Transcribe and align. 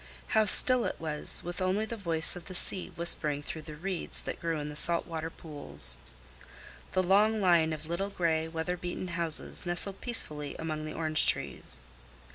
How 0.29 0.45
still 0.45 0.85
it 0.85 0.95
was, 0.97 1.43
with 1.43 1.61
only 1.61 1.85
the 1.85 1.95
voice 1.95 2.35
of 2.35 2.45
the 2.45 2.55
sea 2.55 2.91
whispering 2.95 3.43
through 3.43 3.61
the 3.61 3.75
reeds 3.75 4.19
that 4.21 4.39
grew 4.41 4.59
in 4.59 4.67
the 4.69 4.75
salt 4.75 5.05
water 5.05 5.29
pools! 5.29 5.99
The 6.93 7.03
long 7.03 7.39
line 7.39 7.71
of 7.71 7.85
little 7.85 8.09
gray, 8.09 8.47
weather 8.47 8.77
beaten 8.77 9.09
houses 9.09 9.63
nestled 9.63 10.01
peacefully 10.01 10.55
among 10.57 10.85
the 10.85 10.93
orange 10.95 11.27
trees. 11.27 11.85